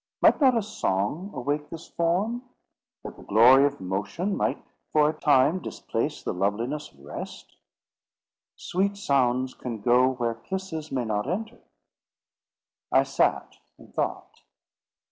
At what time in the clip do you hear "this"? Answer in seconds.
1.69-1.87